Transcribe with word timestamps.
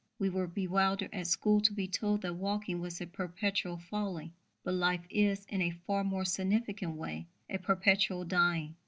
We 0.17 0.29
were 0.29 0.47
bewildered 0.47 1.11
at 1.13 1.27
school 1.27 1.61
to 1.61 1.71
be 1.73 1.87
told 1.87 2.23
that 2.23 2.33
walking 2.33 2.79
was 2.81 2.99
a 3.01 3.05
perpetual 3.05 3.77
falling. 3.77 4.33
But 4.63 4.73
life 4.73 5.05
is, 5.11 5.45
in 5.45 5.61
a 5.61 5.77
far 5.85 6.03
more 6.03 6.25
significant 6.25 6.93
way, 6.95 7.27
a 7.47 7.59
perpetual 7.59 8.25
dying. 8.25 8.77